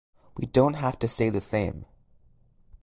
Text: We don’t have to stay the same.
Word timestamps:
We 0.35 0.47
don’t 0.47 0.77
have 0.77 0.97
to 0.97 1.07
stay 1.07 1.29
the 1.29 1.41
same. 1.41 1.85